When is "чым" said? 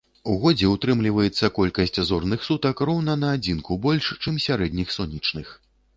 4.23-4.41